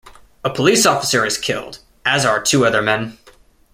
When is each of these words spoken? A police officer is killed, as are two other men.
A 0.43 0.49
police 0.49 0.87
officer 0.87 1.23
is 1.27 1.37
killed, 1.37 1.77
as 2.05 2.25
are 2.25 2.41
two 2.41 2.65
other 2.65 2.81
men. 2.81 3.19